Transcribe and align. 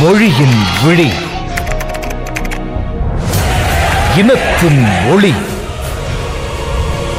மொழியின் 0.00 0.62
விழி. 0.84 1.10
இனத்தின் 4.16 4.86
ஒளி. 5.10 5.34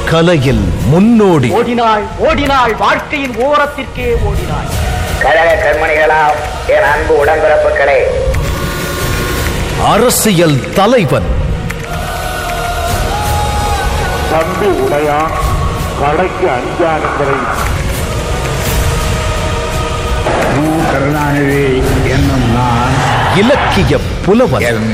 கலையில் 0.10 0.70
முன்னோடி. 0.86 1.50
ஓடினாள் 1.50 2.04
ஓடினாள் 2.18 2.76
வாழ்க்கையின் 2.76 3.35
ஓரத்திற்கே 3.35 4.15
ஓடினாள். 4.24 4.67
கழக 5.22 5.54
கண்மணிகளாம் 5.54 6.69
என் 6.69 6.83
அன்பு 6.83 7.26
உடன்பிறப்புகளே. 7.26 8.01
அரசியல் 9.85 10.74
தலைவன். 10.74 11.35
தம்பி 14.31 14.65
உடையான். 14.65 15.37
கடைக்கு 16.00 16.48
அஞ்சானுங்களை 16.55 17.38
கருணாநிதி 20.92 21.64
என்னும் 22.16 22.48
நான் 22.54 22.96
இலக்கிய 23.36 23.98
புலவன் 24.26 24.66
என் 24.70 24.88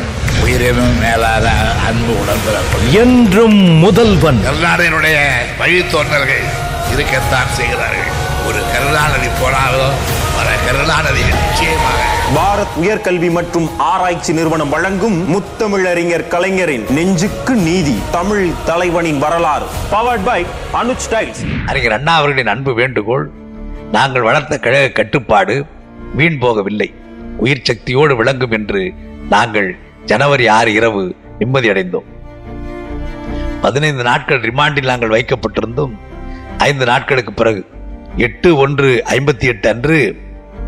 உயிரினும் 0.43 0.95
மேலான 0.99 1.45
அன்பு 1.87 2.13
உடன்பிறப்பு 2.21 2.77
என்றும் 3.01 3.59
முதல்வன். 3.83 4.39
கருணாநிதியினுடைய 4.47 5.17
வழித்தோன்றல்கள் 5.59 6.45
இருக்கத்தான் 6.93 7.51
செய்கிறார்கள். 7.57 8.09
ஒரு 8.47 8.61
கருணாநிதி 8.73 9.29
போனாலும் 9.41 9.95
பாரத் 12.35 12.75
உயர்கல்வி 12.81 13.31
மற்றும் 13.31 13.77
ஆராய்ச்சி 13.77 14.33
நிறுவனம் 14.33 14.69
வழங்கும் 14.69 15.17
முத்தமிழறிஞர் 15.33 16.27
கலைஞரின் 16.27 16.85
நெஞ்சுக்கு 16.89 17.53
நீதி 17.53 17.95
தமிழ் 18.11 18.49
தலைவனின் 18.65 19.17
வரலாறு 19.17 19.65
பவர்ட் 19.91 20.25
பை 20.25 20.45
அனுஜ் 20.73 21.07
டைல்ஸ் 21.11 21.43
அறிஞர் 21.65 21.91
அண்ணா 21.91 22.15
அவர்களின் 22.15 22.47
அன்பு 22.47 22.73
வேண்டுகோள் 22.73 23.31
நாங்கள் 23.91 24.21
வளர்த்த 24.21 24.59
கழக 24.59 24.89
கட்டுப்பாடு 24.89 25.65
வீண் 26.15 26.39
போகவில்லை. 26.41 26.93
உயிர் 27.37 27.63
சக்தியோடு 27.63 28.15
விளங்கும் 28.15 28.51
என்று 28.51 28.93
நாங்கள் 29.29 29.75
ஜனவரி 30.05 30.47
ஆறு 30.47 30.73
இரவு 30.73 31.15
நிம்மதியடைந்தோம் 31.39 32.09
பதினைந்து 33.61 34.03
நாட்கள் 34.03 34.41
ரிமாண்டில் 34.41 34.85
நாங்கள் 34.85 35.09
வைக்கப்பட்டிருந்தோம். 35.09 35.93
ஐந்து 36.57 36.85
நாட்களுக்கு 36.85 37.33
பிறகு 37.33 37.65
எட்டு 38.17 38.55
ஒன்று 38.55 39.03
ஐம்பத்தி 39.09 39.45
எட்டு 39.47 39.69
அன்று 39.69 40.21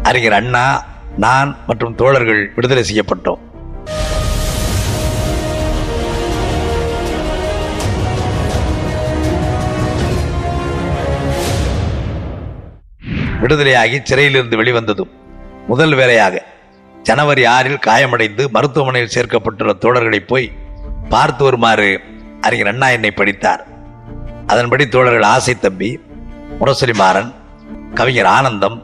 அறிஞர் 0.07 0.35
அண்ணா 0.37 0.63
நான் 1.23 1.49
மற்றும் 1.67 1.95
தோழர்கள் 1.95 2.41
விடுதலை 2.55 2.83
செய்யப்பட்டோம். 2.89 3.41
விடுதலையாகி 13.41 13.97
சிறையிலிருந்து 14.03 14.59
வெளிவந்ததும் 14.61 15.11
முதல் 15.67 15.93
வேலையாக 15.93 16.43
ஜனவரி 17.03 17.45
ஆறில் 17.45 17.83
காயமடைந்து 17.87 18.43
மருத்துவமனையில் 18.49 19.13
சேர்க்கப்பட்டுள்ள 19.15 19.73
தோழர்களை 19.83 20.19
போய் 20.31 20.47
பார்த்து 21.09 21.43
வருமாறு 21.43 21.89
அறிஞர் 22.41 22.67
அண்ணா 22.67 22.87
என்னை 22.89 23.11
படித்தார். 23.11 23.63
அதன்படி 24.47 24.85
தோழர்கள் 24.87 25.29
ஆசை 25.35 25.55
தம்பி 25.59 25.89
முரசொலி 26.59 26.93
மாறன் 26.93 27.31
கவிஞர் 27.93 28.31
ஆனந்தம் 28.37 28.77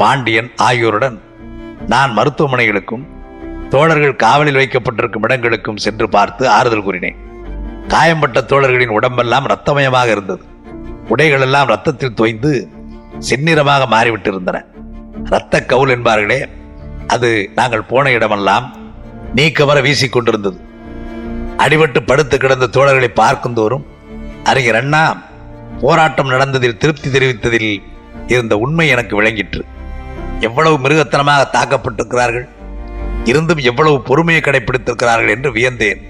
பாண்டியன் 0.00 0.50
ஆகியோருடன் 0.66 1.16
நான் 1.92 2.12
மருத்துவமனைகளுக்கும் 2.18 3.04
தோழர்கள் 3.68 4.20
காவலில் 4.24 4.58
வைக்கப்பட்டிருக்கும் 4.60 5.24
இடங்களுக்கும் 5.26 5.82
சென்று 5.84 6.08
பார்த்து 6.08 6.44
ஆறுதல் 6.48 6.82
கூறினேன். 6.82 7.18
காயம்பட்ட 7.88 8.40
தோழர்களின் 8.40 8.94
உடம்பெல்லாம் 8.98 9.48
ரத்தமயமாக 9.52 10.10
இருந்தது. 10.10 10.42
உடைகள் 11.08 11.40
எல்லாம் 11.40 11.68
ரத்தத்தில் 11.68 12.14
தோய்ந்து 12.14 12.52
செந்நிறமாக 13.28 13.82
மாறிவிட்டிருந்தன. 13.94 14.60
இரத்த 15.24 15.64
கவுல் 15.64 15.92
என்பார்களே 15.96 16.40
அது 17.14 17.28
நாங்கள் 17.54 17.88
போன 17.90 18.10
இடமெல்லாம் 18.10 18.66
நீக்கமர 19.34 19.78
வீசிக் 19.82 20.14
கொண்டிருந்தது. 20.16 20.58
அடிபட்டு 21.64 22.00
படுத்து 22.06 22.38
கிடந்த 22.38 22.66
தோழர்களை 22.66 23.10
பார்க்கும் 23.22 23.54
தோறும் 23.54 23.86
அறிஞர் 24.44 24.80
அண்ணா 24.80 25.04
போராட்டம் 25.80 26.30
நடந்ததில் 26.30 26.80
திருப்தி 26.82 27.08
தெரிவித்ததில் 27.10 27.70
இருந்த 28.26 28.54
உண்மை 28.64 28.88
எனக்கு 28.88 29.14
விளங்கிற்று. 29.22 29.62
எவ்வளவு 30.40 30.78
மிருகத்தனமாக 30.78 31.48
தாக்கப்பட்டிருக்கிறார்கள்? 31.52 32.48
இருந்தும் 33.24 33.58
எவ்வளவு 33.58 34.02
பொறுமையை 34.02 34.42
கடைபிடித்திருக்கிறார்கள் 34.42 35.28
என்று 35.28 35.52
வியந்தேன். 35.52 36.00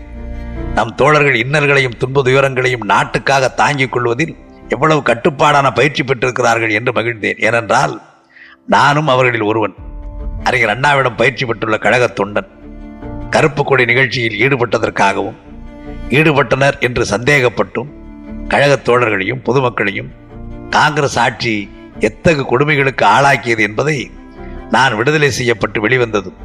நம் 0.75 0.95
தோழர்கள் 0.95 1.41
இன்னல்களையும் 1.41 1.97
துன்ப 1.99 2.23
துயரங்களையும் 2.23 2.85
நாட்டுக்காக 2.85 3.49
தாங்கிக் 3.49 3.93
கொள்வதில் 3.93 4.37
எவ்வளவு 4.69 5.03
கட்டுப்பாடான 5.03 5.73
பயிற்சி 5.73 6.05
பெற்றிருக்கிறார்கள் 6.05 6.71
என்று 6.71 6.93
மகிழ்ந்தேன். 6.93 7.45
ஏனென்றால் 7.45 8.03
நானும் 8.67 9.09
அவர்களில் 9.09 9.43
ஒருவன். 9.43 9.75
அறிஞர் 10.45 10.81
அண்ணாவிடம் 10.81 11.17
பயிற்சி 11.17 11.47
பெற்றுள்ள 11.47 11.79
கழக 11.79 12.07
தொண்டன். 12.07 12.47
கருப்பு 13.31 13.65
கொடி 13.65 13.85
நிகழ்ச்சியில் 13.85 14.49
ஈடுபட்டதற்காகவும் 14.49 15.35
ஈடுபட்டனர் 16.09 16.79
என்று 16.81 17.05
சந்தேகப்பட்டும் 17.05 17.89
கழகத் 18.49 18.89
தோழர்களையும் 18.89 19.43
பொதுமக்களையும் 19.45 20.09
காங்கிரஸ் 20.71 21.19
ஆட்சி 21.19 21.71
எத்தகு 21.99 22.43
கொடுமைகளுக்கு 22.43 23.05
ஆளாக்கியது 23.05 23.59
என்பதை 23.59 24.11
நான் 24.71 24.97
விடுதலை 24.97 25.31
செய்யப்பட்டு 25.31 25.89
வெளிவந்ததும் 25.89 26.37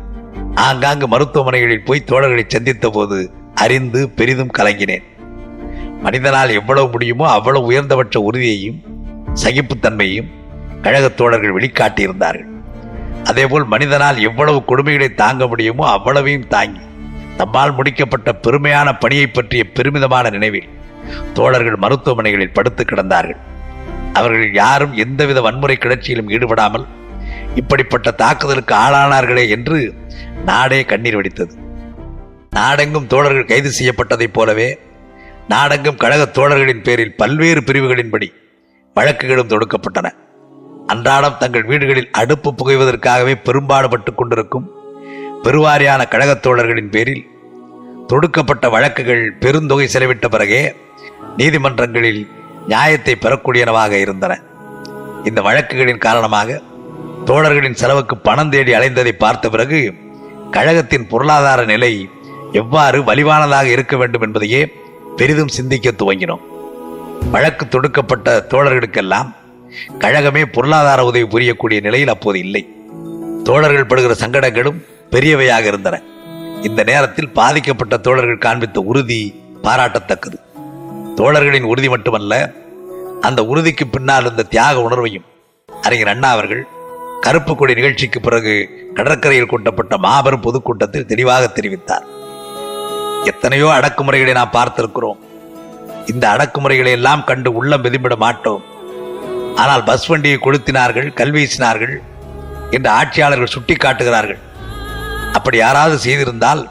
ஆங்காங்கு 0.56 1.08
மருத்துவமனைகளில் 1.08 1.86
போய் 1.86 2.04
தோழர்களை 2.06 2.44
சந்தித்த 2.48 2.90
போது 2.90 3.32
அறிந்து 3.56 4.10
பெரிதும் 4.10 4.52
கலங்கினேன். 4.58 5.04
மனிதனால் 6.02 6.50
எவ்வளவு 6.50 6.90
முடியுமோ 6.90 7.30
அவ்வளவு 7.30 7.66
உயர்ந்தபட்ச 7.66 8.20
உறுதியையும் 8.20 8.82
சகிப்புத்தன்மையும் 9.44 10.30
கழகத் 10.82 11.18
தோழர்கள் 11.18 11.54
வெளிக்காட்டியிருந்தார்கள். 11.54 12.46
அதேபோல் 13.24 13.66
மனிதனால் 13.66 14.18
எவ்வளவு 14.18 14.64
கொடுமைகளை 14.68 15.14
தாங்க 15.14 15.48
முடியுமோ 15.48 15.90
அவ்வளவையும் 15.90 16.48
தாங்கி 16.48 16.80
தம்மால் 17.38 17.76
முடிக்கப்பட்ட 17.76 18.32
பெருமையான 18.32 19.00
பணியை 19.00 19.28
பற்றிய 19.28 19.64
பெருமிதமான 19.64 20.30
நினைவில் 20.30 20.70
தோழர்கள் 21.34 21.76
மருத்துவமனைகளில் 21.76 22.54
படுத்து 22.54 22.84
கிடந்தார்கள். 22.84 23.38
அவர்கள் 24.14 24.54
யாரும் 24.54 24.94
எந்தவித 24.94 25.42
வன்முறை 25.42 25.78
கிளர்ச்சியிலும் 25.80 26.30
ஈடுபடாமல் 26.30 26.86
இப்படிப்பட்ட 27.56 28.12
தாக்குதலுக்கு 28.12 28.76
ஆளானார்களே 28.76 29.50
என்று 29.50 29.94
நாடே 30.46 30.86
கண்ணீர் 30.86 31.16
வடித்தது. 31.16 31.52
நாடெங்கும் 32.52 33.08
தோழர்கள் 33.08 33.46
கைது 33.46 33.72
செய்யப்பட்டதைப் 33.80 34.34
போலவே 34.34 34.80
நாடெங்கும் 35.50 35.96
கழக 35.96 36.26
தோழர்களின் 36.26 36.82
பேரில் 36.82 37.16
பல்வேறு 37.16 37.62
பிரிவுகளின்படி 37.62 38.28
வழக்குகளும் 38.96 39.48
தொடுக்கப்பட்டன. 39.48 40.12
அன்றாடம் 40.88 41.36
தங்கள் 41.40 41.64
வீடுகளில் 41.64 42.10
அடுப்பு 42.12 42.54
புகைவதற்காகவே 42.54 43.36
பெரும்பாடுபட்டுக் 43.44 44.18
கொண்டிருக்கும் 44.18 44.72
பெருவாரியான 45.44 46.08
கழகத் 46.08 46.42
தோழர்களின் 46.42 46.90
பேரில் 46.90 47.26
தொடுக்கப்பட்ட 48.08 48.70
வழக்குகள் 48.70 49.38
பெருந்தொகை 49.40 49.88
செலவிட்ட 49.94 50.30
பிறகே 50.30 50.76
நீதிமன்றங்களில் 51.38 52.28
நியாயத்தை 52.68 53.18
பெறக்கூடியனவாக 53.22 53.92
இருந்தன. 53.92 54.42
இந்த 55.24 55.42
வழக்குகளின் 55.42 55.98
காரணமாக 55.98 56.62
தோழர்களின் 57.26 57.78
செலவுக்கு 57.82 58.18
பணம் 58.18 58.50
தேடி 58.50 58.74
அலைந்ததை 58.74 59.12
பார்த்த 59.12 59.50
பிறகு 59.50 59.94
கழகத்தின் 60.52 61.08
பொருளாதார 61.08 61.66
நிலை 61.66 62.10
எவ்வாறு 62.52 63.02
வலிவானதாக 63.02 63.64
இருக்க 63.64 63.98
வேண்டும் 63.98 64.22
என்பதையே 64.22 64.62
பெரிதும் 65.16 65.48
சிந்திக்க 65.48 65.92
துவங்கினோம். 65.92 66.44
வழக்கு 67.32 67.68
தொடுக்கப்பட்ட 67.68 68.46
தோழர்களுக்கெல்லாம் 68.50 69.30
கழகமே 70.00 70.46
பொருளாதார 70.46 71.06
உதவி 71.06 71.26
புரியக்கூடிய 71.26 71.82
நிலையில் 71.82 72.08
அப்போது 72.08 72.40
இல்லை. 72.40 72.64
தோழர்கள் 73.44 73.86
படுகிற 73.86 74.14
சங்கடங்களும் 74.14 74.82
பெரியவையாக 75.12 75.66
இருந்தன. 75.66 76.02
இந்த 76.62 76.84
நேரத்தில் 76.84 77.30
பாதிக்கப்பட்ட 77.30 77.98
தோழர்கள் 77.98 78.38
காண்பித்த 78.38 78.80
உறுதி 78.82 79.22
பாராட்டத்தக்கது. 79.64 80.38
தோழர்களின் 81.16 81.64
உறுதி 81.64 81.90
மட்டுமல்ல 81.90 82.54
அந்த 83.22 83.46
உறுதிக்கு 83.46 83.88
பின்னால் 83.88 84.22
இருந்த 84.22 84.44
தியாக 84.44 84.80
உணர்வையும் 84.80 85.28
அறிஞர் 85.82 86.08
அண்ணா 86.08 86.30
அவர்கள் 86.32 86.68
கருப்பு 87.26 87.54
கொடி 87.56 87.74
நிகழ்ச்சிக்கு 87.78 88.20
பிறகு 88.20 88.54
கடற்கரையில் 88.98 89.50
கூட்டப்பட்ட 89.52 89.98
மாபெரும் 90.06 90.44
பொதுக்கூட்டத்தில் 90.46 91.08
தெளிவாக 91.12 91.50
தெரிவித்தார். 91.58 92.06
எத்தனையோ 93.32 93.68
அடக்குமுறைகளை 93.78 94.34
நாம் 94.34 94.56
பார்த்திருக்கிறோம். 94.58 95.20
இந்த 96.12 96.26
அடக்குமுறைகளை 96.34 96.92
எல்லாம் 96.92 97.24
கண்டு 97.24 97.50
உள்ளம் 97.60 97.84
வெதும்பிட 97.86 98.16
மாட்டோம். 98.26 98.64
ஆனால் 99.56 99.84
பஸ் 99.84 100.08
வண்டியை 100.08 100.38
கொளுத்தினார்கள் 100.46 101.10
கல்வீசினார்கள் 101.20 101.96
என்று 102.76 102.90
ஆட்சியாளர்கள் 102.90 103.54
சுட்டிக்காட்டுகிறார்கள். 103.56 104.42
அப்படி 105.38 105.58
யாராவது 105.58 105.98
செய்திருந்தால் 106.06 106.62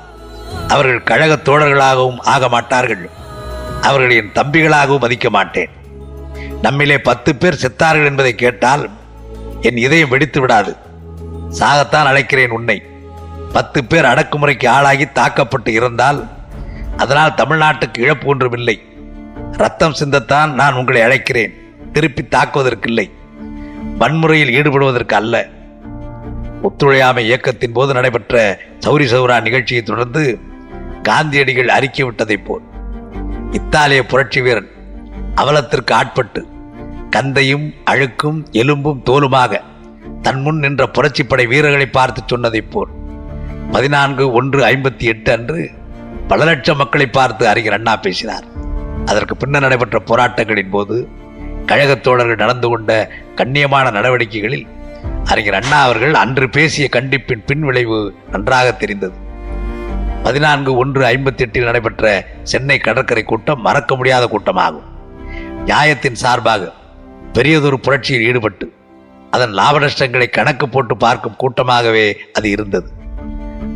அவர்கள் 0.75 1.07
கழக 1.11 1.33
தோழர்களாகவும் 1.49 2.23
ஆக 2.35 2.49
மாட்டார்கள். 2.49 3.05
அவர்களின் 3.89 4.33
தம்பிகளாகவும் 4.39 5.05
மதிக்க 5.05 5.29
மாட்டேன். 5.31 5.71
நம்மிலே 6.65 6.97
பத்து 7.11 7.31
பேர் 7.37 7.63
செத்தார்கள் 7.63 8.09
என்பதை 8.11 8.33
கேட்டால் 8.35 8.83
என் 9.61 9.77
இதயம் 9.77 10.09
வெடித்து 10.09 10.41
விடாது. 10.41 10.77
சாகத்தான் 11.51 12.09
அழைக்கிறேன் 12.11 12.49
உன்னை. 12.49 12.83
பத்து 13.53 13.85
பேர் 13.85 14.05
அடக்குமுறைக்கு 14.05 14.69
ஆளாகி 14.69 15.13
தாக்கப்பட்டு 15.13 15.73
இருந்தால் 15.73 16.29
அதனால் 16.97 17.35
தமிழ்நாட்டுக்கு 17.37 17.99
இழப்பு 17.99 18.27
ஒன்றுமில்லை 18.27 18.83
ரத்தம் 19.53 19.93
சிந்தத்தான் 19.93 20.53
நான் 20.53 20.75
உங்களை 20.75 21.03
அழைக்கிறேன். 21.03 21.53
திருப்பி 21.93 22.23
தாக்குவதற்கில்லை. 22.23 23.11
வன்முறையில் 23.99 24.63
ஈடுபடுவதற்கு 24.63 25.15
அல்ல. 25.15 25.47
ஒத்துழையாமை 26.63 27.25
இயக்கத்தின் 27.25 27.73
போது 27.73 27.93
நடைபெற்ற 27.93 28.59
சௌரி 28.87 29.05
சௌரா 29.05 29.41
நிகழ்ச்சியை 29.41 29.83
தொடர்ந்து 29.83 30.39
காந்தியடிகள் 31.03 31.69
அறிக்கை 31.69 32.05
விட்டதைப் 32.05 32.45
போல். 32.45 32.61
இத்தாலிய 33.51 34.07
புரட்சி 34.07 34.41
வீரன் 34.41 34.71
அவலத்திற்கு 35.35 35.95
ஆட்பட்டு 35.95 36.47
கந்தையும் 37.17 37.75
அழுக்கும் 37.85 38.51
எலும்பும் 38.51 39.03
தோலுமாக 39.07 39.61
தன் 40.23 40.41
முன் 40.41 40.59
நின்ற 40.59 40.87
புரட்சிப்படை 40.87 41.49
வீரர்களை 41.49 41.87
பார்த்து 41.87 42.23
சொன்னதைப் 42.27 42.71
போல். 42.71 42.89
பதினான்கு 43.73 44.33
ஒன்று 44.33 44.65
ஐம்பத்தி 44.65 45.03
எட்டு 45.03 45.33
அன்று 45.33 45.71
பல 46.29 46.45
லட்சம் 46.45 46.77
மக்களை 46.77 47.07
பார்த்து 47.07 47.49
அறிஞர் 47.49 47.73
அண்ணா 47.73 47.97
பேசினார். 47.97 48.45
அதற்கு 49.05 49.37
பின்னர் 49.37 49.61
நடைபெற்ற 49.61 50.03
போராட்டங்களின் 50.07 50.71
போது 50.71 51.09
கழகத் 51.67 52.03
தோழர்கள் 52.03 52.37
நடந்து 52.37 52.69
கொண்ட 52.69 53.11
கண்ணியமான 53.37 53.91
நடவடிக்கைகளில் 53.91 54.67
அறிஞர் 55.25 55.55
அண்ணா 55.55 55.83
அவர்கள் 55.83 56.15
அன்று 56.15 56.51
பேசிய 56.51 56.89
கண்டிப்பின் 56.93 57.45
பின்விளைவு 57.47 58.15
நன்றாக 58.31 58.73
தெரிந்தது. 58.73 59.15
பதினான்கு 60.23 60.77
ஒன்று 60.77 61.07
ஐம்பத்தி 61.07 61.39
எட்டில் 61.39 61.65
நடைபெற்ற 61.65 62.27
சென்னை 62.43 62.79
கடற்கரை 62.79 63.23
கூட்டம் 63.23 63.61
மறக்க 63.61 63.97
முடியாத 63.97 64.29
கூட்டமாகும். 64.29 64.89
நியாயத்தின் 65.65 66.15
சார்பாக 66.15 66.79
பெரியதொரு 67.33 67.81
புரட்சியில் 67.81 68.23
ஈடுபட்டு 68.23 68.73
அதன் 69.31 69.51
லாப 69.51 69.79
நஷ்டங்களை 69.79 70.29
கணக்கு 70.29 70.69
போட்டு 70.69 70.97
பார்க்கும் 70.97 71.37
கூட்டமாகவே 71.37 72.17
அது 72.33 72.51
இருந்தது. 72.51 72.91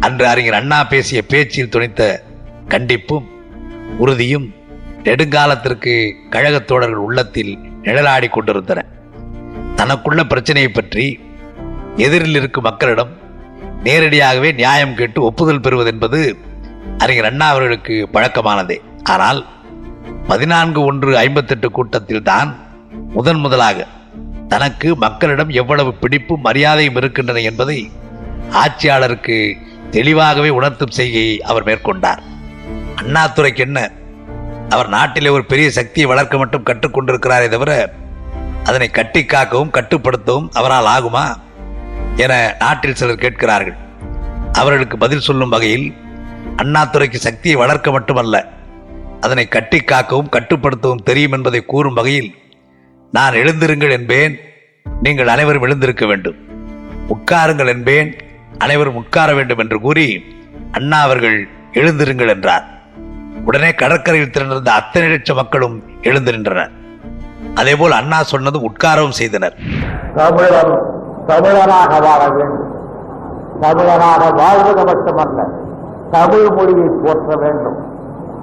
அன்று 0.01 0.27
அறிஞர் 0.27 0.55
அண்ணா 0.55 0.85
பேசிய 0.85 1.23
பேச்சில் 1.23 1.69
துணித்த 1.69 2.19
கண்டிப்பும் 2.69 3.25
உறுதியும் 3.99 4.55
நெடுங்காலத்திற்கு 5.03 6.15
கழகத் 6.31 6.67
தோழர்கள் 6.67 6.97
உள்ளத்தில் 6.97 7.59
நிழலாடி 7.83 8.29
கொண்டிருந்தன. 8.29 8.85
தனக்குள்ள 9.77 10.25
பிரச்சனையை 10.25 10.71
பற்றி 10.71 11.21
எதிரில் 11.97 12.35
இருக்கும் 12.35 12.63
மக்களிடம் 12.63 13.17
நேரடியாகவே 13.85 14.53
நியாயம் 14.53 14.95
கேட்டு 14.95 15.23
ஒப்புதல் 15.23 15.61
பெறுவது 15.61 15.91
என்பது 15.91 16.37
அறிஞர் 16.99 17.25
அண்ணா 17.25 17.49
அவர்களுக்கு 17.49 18.09
பழக்கமானதே. 18.13 18.81
ஆனால் 19.05 19.47
பதினான்கு 20.27 20.85
ஒன்று 20.85 21.17
ஐம்பத்தெட்டு 21.17 21.71
கூட்டத்தில் 21.71 22.23
தான் 22.23 22.64
முதன் 22.95 23.39
முதலாக 23.39 23.87
தனக்கு 24.49 24.97
மக்களிடம் 24.97 25.49
எவ்வளவு 25.49 25.95
பிடிப்பும் 25.95 26.41
மரியாதையும் 26.41 26.97
இருக்கின்றன 26.97 27.39
என்பதை 27.39 27.91
ஆட்சியாளருக்கு 28.53 29.55
தெளிவாகவே 29.91 30.49
உணர்த்தும் 30.49 30.91
செய்கையை 30.91 31.43
அவர் 31.43 31.65
மேற்கொண்டார். 31.65 32.19
அண்ணாதுரைக்கு 32.97 33.59
என்ன? 33.59 33.91
அவர் 34.69 34.89
நாட்டிலே 34.89 35.29
ஒரு 35.29 35.45
பெரிய 35.45 35.71
சக்தியை 35.71 36.09
வளர்க்க 36.09 36.39
மட்டும் 36.39 36.65
கற்றுக்கொண்டிருக்கிறாரே 36.65 37.49
தவிர 37.49 37.93
அதனை 38.65 38.91
கட்டி 38.91 39.23
காக்கவும் 39.23 39.73
கட்டுப்படுத்தவும் 39.73 40.49
அவரால் 40.53 40.87
ஆகுமா 40.87 41.37
என 42.17 42.57
நாட்டில் 42.59 42.95
சிலர் 42.95 43.17
கேட்கிறார்கள். 43.17 43.77
அவர்களுக்கு 44.53 44.99
பதில் 44.99 45.21
சொல்லும் 45.21 45.49
வகையில் 45.49 45.95
அண்ணாதுரைக்கு 46.57 47.15
சக்தியை 47.15 47.57
வளர்க்க 47.57 47.91
மட்டுமல்ல 47.91 48.49
அதனை 49.21 49.49
கட்டி 49.49 49.79
காக்கவும் 49.79 50.33
கட்டுப்படுத்தவும் 50.33 51.05
தெரியும் 51.05 51.33
என்பதை 51.33 51.61
கூறும் 51.61 51.95
வகையில் 51.95 52.35
நான் 53.17 53.33
எழுந்திருங்கள் 53.33 53.91
என்பேன். 53.91 54.39
நீங்கள் 55.03 55.29
அனைவரும் 55.29 55.63
எழுந்திருக்க 55.63 56.07
வேண்டும். 56.07 56.35
உட்காருங்கள் 57.09 57.67
என்பேன். 57.67 58.17
அனைவரும் 58.59 58.95
உட்கார 58.95 59.35
வேண்டும் 59.35 59.59
என்று 59.59 59.81
கூறி 59.81 60.25
அண்ணா 60.73 60.99
அவர்கள் 61.01 61.49
எழுந்திருங்கள் 61.73 62.29
என்றார். 62.29 62.65
உடனே 63.45 63.75
கடற்கரையில் 63.75 64.31
திரண்டிருந்த 64.31 64.69
அத்தனை 64.69 65.09
லட்சம் 65.09 65.37
மக்களும் 65.37 65.83
எழுந்து 66.03 66.33
நின்றனர் 66.33 66.71
அதே 67.55 67.77
போல் 67.77 67.99
அண்ணா 68.01 68.23
சொன்னது 68.23 68.59
உட்காரவும் 68.59 69.19
செய்தனர். 69.21 69.57
தமிழன் 70.15 70.75
தமிழனாக 71.27 72.03
வாழ 72.03 72.29
வேண்டும். 72.29 72.69
தமிழனாக 73.61 74.35
வாழ்வது 74.35 74.85
மட்டுமல்ல 74.85 75.49
தமிழ் 76.11 76.51
மொழியை 76.51 76.89
போற்ற 77.05 77.37
வேண்டும். 77.37 77.79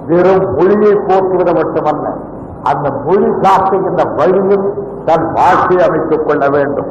வெறும் 0.06 0.54
மொழியை 0.56 0.94
போற்றுவது 1.06 1.54
மட்டுமல்ல 1.54 2.30
அந்த 2.62 2.90
மொழி 2.90 3.32
சாப்பிடுகின்ற 3.40 4.04
வழியும் 4.16 4.72
தன் 5.04 5.32
வாழ்க்கையை 5.32 5.88
அமைத்துக் 5.88 6.26
கொள்ள 6.26 6.48
வேண்டும். 6.48 6.86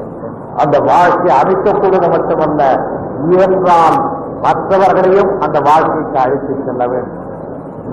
அந்த 0.57 0.79
வாழ்க்கையை 0.79 1.43
அமைத்துக் 1.43 2.09
மட்டுமல்ல 2.09 2.89
இயன்றால் 3.29 4.11
மற்றவர்களையும் 4.41 5.39
அந்த 5.39 5.59
வாழ்க்கைக்கு 5.59 6.19
அழைத்துச் 6.19 6.65
செல்ல 6.65 6.87
வேண்டும். 6.87 7.29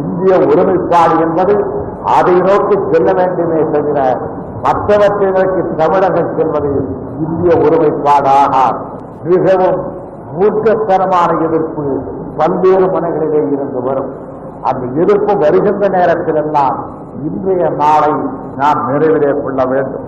இந்திய 0.00 0.46
ஒருமைப்பாடு 0.46 1.20
என்பது 1.20 1.64
அதை 2.04 2.40
நோக்கி 2.40 2.78
செல்ல 2.90 3.12
வேண்டுமே 3.12 3.70
தவிர 3.70 4.18
மற்றவற்றை 4.62 5.30
நோக்கி 5.30 5.74
தமிழகம் 5.76 6.38
செல்வது 6.38 6.88
இந்திய 7.18 7.56
ஒருமைப்பாடாக. 7.56 8.74
மிகவும் 9.24 9.92
மூர்க்கத்தனமான 10.38 11.44
எதிர்ப்பு 11.44 12.00
பல்வேறு 12.36 12.86
மனைகளிலே 12.86 13.52
இருந்து 13.52 13.82
வரும். 13.82 14.12
அந்த 14.62 15.00
எதிர்ப்பு 15.00 15.38
வருகின்ற 15.38 15.86
நேரத்திலெல்லாம் 15.86 16.74
இன்றைய 17.24 17.68
நாளை 17.68 18.12
நாம் 18.56 18.88
நிறைவிலே 18.88 19.42
கொள்ள 19.42 19.64
வேண்டும். 19.64 20.04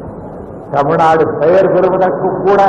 தமிழ்நாடு 0.70 1.28
பெயர் 1.28 1.72
பெறுவதற்கு 1.72 2.40
கூட 2.44 2.62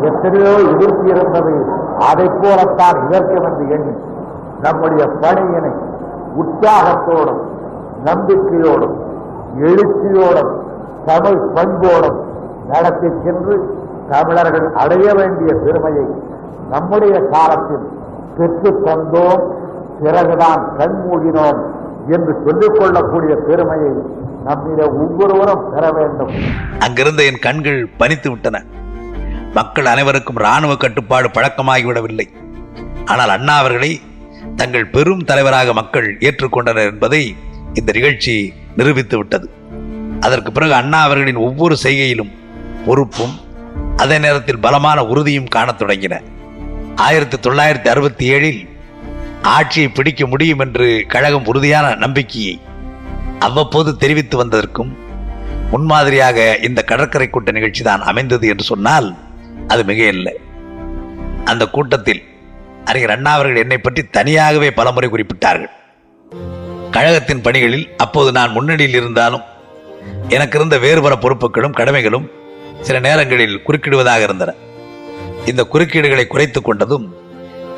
எத்தனையோ 0.00 0.52
எதிர்ப்பு 0.72 1.08
இருந்தது. 1.08 1.66
அதை 1.98 2.30
போலத்தான் 2.40 3.06
இதற்கும் 3.06 3.44
என்று 3.44 3.68
எண்ணி 3.68 3.96
நம்முடைய 4.62 5.04
பணியினை 5.06 5.72
உற்சாகத்தோடும் 6.36 7.42
நம்பிக்கையோடும் 8.04 8.96
எழுச்சியோடும் 9.58 10.52
தமிழ் 11.04 11.40
பண்போடும் 11.54 12.18
நடத்தி 12.68 13.12
சென்று 13.24 13.78
தமிழர்கள் 14.08 14.72
அடைய 14.72 15.12
வேண்டிய 15.14 15.58
பெருமையை 15.64 16.06
நம்முடைய 16.70 17.20
காலத்தில் 17.20 17.88
பெற்றுத் 18.36 18.82
தந்தோம். 18.84 19.52
பிறகுதான் 20.02 20.68
கண்மூடினோம். 20.76 21.73
என்று 22.10 22.34
சொல்லிக் 22.46 22.74
கொள்ளக்கூடிய 22.78 23.34
பெருமையை 23.34 23.92
நம்மிட 24.46 24.88
ஒவ்வொருவரும் 24.88 25.74
பெற 25.74 25.90
வேண்டும். 25.90 26.30
அங்கிருந்த 26.78 27.24
என் 27.24 27.38
கண்கள் 27.38 27.88
பனித்து 27.96 28.30
விட்டன. 28.30 28.64
மக்கள் 29.54 29.86
அனைவருக்கும் 29.86 30.36
ராணுவ 30.36 30.76
கட்டுப்பாடு 30.76 31.28
பழக்கமாகிவிடவில்லை. 31.28 32.26
ஆனால் 33.04 33.28
அண்ணா 33.28 33.58
அவர்களை 33.58 34.00
தங்கள் 34.56 34.86
பெரும் 34.86 35.24
தலைவராக 35.24 35.72
மக்கள் 35.72 36.16
ஏற்றுக்கொண்டனர் 36.20 36.90
என்பதை 36.90 37.36
இந்த 37.72 37.92
நிகழ்ச்சி 37.92 38.52
நிரூபித்து 38.76 39.16
விட்டது. 39.16 39.50
அதற்கு 40.20 40.52
பிறகு 40.52 40.74
அண்ணா 40.74 41.02
அவர்களின் 41.02 41.36
ஒவ்வொரு 41.36 41.76
செய்கையிலும் 41.82 42.32
பொறுப்பும் 42.86 43.34
அதே 43.96 44.18
நேரத்தில் 44.18 44.58
பலமான 44.58 45.04
உறுதியும் 45.04 45.46
காணத் 45.46 45.82
தொடங்கின. 45.82 46.20
ஆயிரத்தி 46.96 47.36
தொள்ளாயிரத்தி 47.36 47.88
அறுபத்தி 47.88 48.30
ஏழில் 48.30 48.73
ஆட்சியை 49.44 49.88
பிடிக்க 49.88 50.26
முடியும் 50.26 50.58
என்று 50.58 51.04
கழகம் 51.08 51.46
உறுதியான 51.46 51.94
நம்பிக்கையை 51.94 52.60
அவ்வப்போது 53.38 53.96
தெரிவித்து 53.96 54.44
வந்ததற்கும் 54.44 54.96
முன்மாதிரியாக 55.70 56.58
இந்த 56.62 56.82
கடற்கரை 56.82 57.30
கூட்ட 57.30 57.50
நிகழ்ச்சி 57.50 57.82
தான் 57.84 58.00
அமைந்தது 58.00 58.48
என்று 58.48 58.64
சொன்னால் 58.64 59.16
அது 59.66 59.84
மிக 59.84 60.02
இல்லை 60.04 60.34
அந்த 61.44 61.66
கூட்டத்தில் 61.66 62.22
அறிஞர் 62.84 63.10
அண்ணா 63.10 63.32
அவர்கள் 63.32 63.56
என்னை 63.56 63.78
பற்றி 63.78 64.02
தனியாகவே 64.02 64.70
பலமுறை 64.70 65.10
குறிப்பிட்டார்கள். 65.10 65.72
கழகத்தின் 66.90 67.40
பணிகளில் 67.40 67.96
அப்போது 67.96 68.32
நான் 68.32 68.50
முன்னணியில் 68.50 68.94
இருந்தாலும் 68.94 69.42
எனக்கு 70.28 70.58
இருந்த 70.58 70.78
வேறு 70.78 71.02
பல 71.02 71.14
பொறுப்புகளும் 71.14 71.76
கடமைகளும் 71.76 72.30
சில 72.80 72.98
நேரங்களில் 72.98 73.62
குறுக்கிடுவதாக 73.66 74.22
இருந்தன. 74.22 74.54
இந்த 75.46 75.66
குறுக்கீடுகளை 75.72 76.26
குறைத்துக் 76.26 76.70
கொண்டதும் 76.70 77.06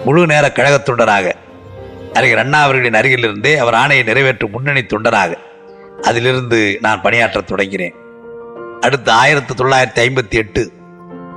முழு 0.05 0.27
நேர 0.27 0.49
கழகத்துடனாக 0.49 1.35
அறிஞர் 2.17 2.39
அண்ணா 2.39 2.63
அவர்களின் 2.63 2.95
அருகிலிருந்தே 2.95 3.57
அவர் 3.57 3.75
ஆணையை 3.75 4.05
நிறைவேற்றும் 4.05 4.51
முன்னணி 4.51 4.81
தொண்டராக. 4.81 5.35
அதிலிருந்து 6.03 6.79
நான் 6.81 7.03
பணியாற்றத் 7.03 7.51
தொடங்கினேன். 7.53 7.95
அடுத்து 8.81 9.11
ஆயிரத்தி 9.13 9.55
தொள்ளாயிரத்தி 9.55 10.09
ஐம்பத்தி 10.09 10.31
எட்டு 10.31 10.73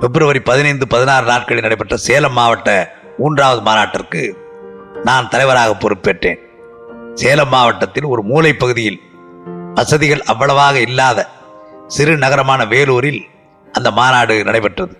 பிப்ரவரி 0.00 0.40
பதினைந்து 0.40 0.86
பதினாறு 0.86 1.26
நாட்களில் 1.26 1.62
நடைபெற்ற 1.62 1.96
சேலம் 1.96 2.32
மாவட்ட 2.32 2.94
மூன்றாவது 3.18 3.62
மாநாட்டிற்கு 3.62 4.36
நான் 5.04 5.28
தலைவராக 5.28 5.76
பொறுப்பேற்றேன். 5.78 6.38
சேலம் 7.14 7.48
மாவட்டத்தில் 7.48 8.04
ஒரு 8.04 8.22
மூலை 8.22 8.52
பகுதியில் 8.54 9.00
வசதிகள் 9.74 10.22
அவ்வளவாக 10.22 10.80
இல்லாத 10.80 11.28
சிறு 11.86 12.16
நகரமான 12.16 12.64
வேலூரில் 12.64 13.24
அந்த 13.72 13.90
மாநாடு 13.90 14.44
நடைபெற்றது. 14.44 14.96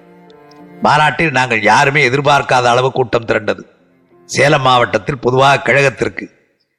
மாநாட்டில் 0.83 1.31
நாங்கள் 1.31 1.63
யாருமே 1.63 2.09
எதிர்பார்க்காத 2.09 2.65
அளவு 2.65 2.93
கூட்டம் 2.93 3.25
திரண்டது. 3.25 3.63
சேலம் 4.35 4.65
மாவட்டத்தில் 4.67 5.23
பொதுவாக 5.25 5.63
கழகத்திற்கு 5.67 6.27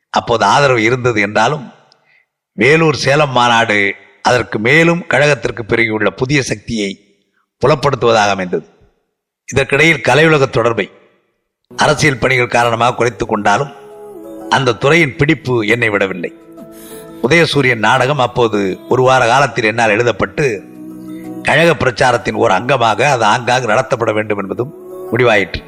அப்போது 0.09 0.43
ஆதரவு 0.53 0.81
இருந்தது 0.87 1.19
என்றாலும் 1.27 1.65
வேலூர் 2.57 2.99
சேலம் 3.05 3.35
மாநாடு 3.37 3.79
அதற்கு 4.29 4.57
மேலும் 4.67 5.01
கழகத்திற்கு 5.11 5.63
பெருகியுள்ள 5.71 6.09
புதிய 6.21 6.39
சக்தியை 6.49 6.91
புலப்படுத்துவதாக 7.61 8.33
அமைந்தது. 8.35 8.65
இதற்கிடையில் 9.49 10.03
கலையுலக 10.07 10.45
தொடர்பை 10.49 10.87
அரசியல் 11.71 12.21
பணிகள் 12.23 12.55
காரணமாக 12.55 12.95
குறைத்து 12.95 13.25
கொண்டாலும் 13.25 13.71
அந்த 14.49 14.77
துறையின் 14.83 15.15
பிடிப்பு 15.19 15.55
என்னை 15.73 15.89
விடவில்லை. 15.89 16.31
உதயசூரியன் 17.25 17.85
நாடகம் 17.87 18.23
அப்போது 18.27 18.59
ஒரு 18.89 19.01
வார 19.07 19.21
காலத்தில் 19.31 19.69
என்னால் 19.71 19.95
எழுதப்பட்டு 19.95 20.45
கழக 21.47 21.69
பிரச்சாரத்தின் 21.75 22.41
ஒரு 22.43 22.53
அங்கமாக 22.53 23.09
அது 23.15 23.25
ஆங்காங்கு 23.33 23.73
நடத்தப்பட 23.73 24.13
வேண்டும் 24.13 24.41
என்பதும் 24.43 24.73
முடிவாயிற்று. 25.11 25.61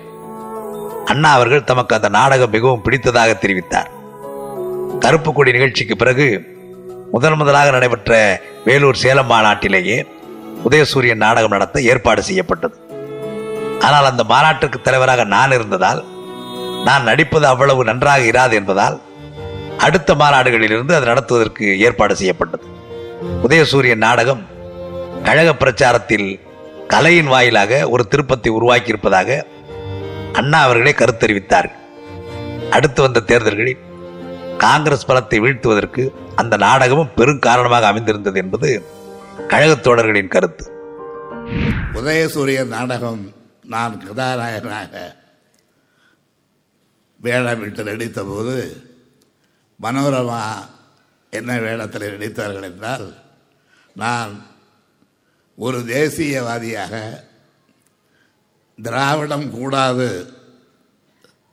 அண்ணா 1.09 1.31
அவர்கள் 1.37 1.67
தமக்கு 1.69 1.95
அந்த 1.95 2.09
நாடகம் 2.17 2.53
மிகவும் 2.55 2.83
பிடித்ததாக 2.85 3.31
தெரிவித்தார். 3.43 3.89
கருப்பு 5.03 5.33
கொடி 5.33 5.51
நிகழ்ச்சிக்கு 5.51 5.95
பிறகு 5.95 6.27
முதன் 7.11 7.37
முதலாக 7.39 7.71
நடைபெற்ற 7.71 8.41
வேலூர் 8.65 9.01
சேலம் 9.03 9.29
மாநாட்டிலேயே 9.31 9.97
உதயசூரியன் 10.67 11.23
நாடகம் 11.25 11.55
நடத்த 11.55 11.81
ஏற்பாடு 11.91 12.23
செய்யப்பட்டது. 12.23 12.75
ஆனால் 13.79 14.09
அந்த 14.11 14.23
மாநாட்டிற்கு 14.23 14.79
தலைவராக 14.81 15.23
நான் 15.23 15.51
இருந்ததால் 15.51 16.01
நான் 16.85 17.07
நடிப்பது 17.09 17.47
அவ்வளவு 17.47 17.83
நன்றாக 17.83 18.23
இராது 18.31 18.53
என்பதால் 18.59 18.97
அடுத்த 19.77 20.13
மாநாடுகளிலிருந்து 20.13 20.93
அது 20.97 21.05
நடத்துவதற்கு 21.05 21.79
ஏற்பாடு 21.79 22.15
செய்யப்பட்டது. 22.15 22.65
உதயசூரியன் 23.47 24.05
நாடகம் 24.07 24.41
கழக 25.23 25.49
பிரச்சாரத்தில் 25.53 26.27
கலையின் 26.87 27.31
வாயிலாக 27.33 27.89
ஒரு 27.89 28.03
திருப்பத்தை 28.07 28.51
உருவாக்கியிருப்பதாக 28.57 29.41
அண்ணா 30.33 30.61
அவர்களே 30.61 30.91
கருத்தறிவித்தார்கள். 30.91 31.73
அடுத்து 32.69 33.01
வந்த 33.01 33.19
தேர்தல்களில் 33.19 33.77
காங்கிரஸ் 34.57 35.09
பலத்தை 35.09 35.39
வீழ்த்துவதற்கு 35.39 36.09
அந்த 36.35 36.57
நாடகமும் 36.57 37.13
பெரும் 37.15 37.39
காரணமாக 37.39 37.87
அமைந்திருந்தது 37.87 38.39
என்பது 38.39 38.83
கழகத் 39.47 39.83
தோழர்களின் 39.83 40.27
கருத்து. 40.27 40.71
உதயசூரியன் 41.93 42.65
நாடகம் 42.65 43.31
நான் 43.63 44.05
கதாநாயகனாக 44.05 45.15
வேடமிட்டு 47.23 47.83
நடித்த 47.83 48.23
போது 48.23 48.83
மனோரமா 49.81 50.41
என்ன 51.29 51.59
வேடத்தில் 51.59 52.17
நடித்தார்கள் 52.17 52.61
என்றால் 52.61 53.13
நான் 53.95 54.45
ஒரு 55.55 55.79
தேசியவாதியாக 55.79 57.23
திராவிடம் 58.81 59.47
கூடாது. 59.51 60.09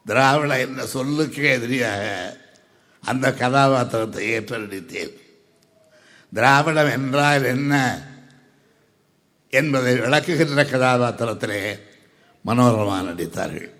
திராவிட 0.06 0.52
என்ற 0.60 0.86
சொல்லுக்கு 0.86 1.42
எதிரியாக 1.50 2.04
அந்த 3.02 3.26
கதாபாத்திரத்தை 3.32 4.22
ஏற்று 4.28 4.58
நடித்தேன் 4.58 5.14
திராவிடம் 6.32 6.90
என்றால் 6.90 7.44
என்ன 7.44 7.74
என்பதை 9.52 9.92
விளக்குகின்ற 9.98 10.62
கதாபாத்திரத்திலே 10.72 11.62
மனோரமா 12.46 12.96
நடித்தார்கள். 13.08 13.70